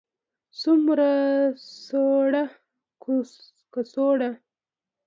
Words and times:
څومره, 0.59 1.09
څوړه، 1.85 2.43
کڅوړه 3.73 4.31